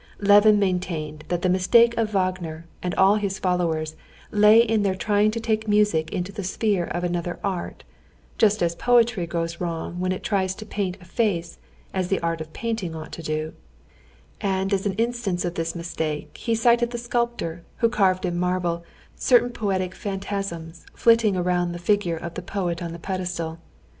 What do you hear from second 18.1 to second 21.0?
in marble certain poetic phantasms